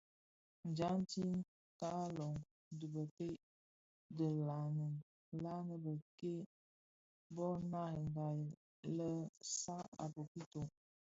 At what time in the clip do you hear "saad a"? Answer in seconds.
9.59-10.05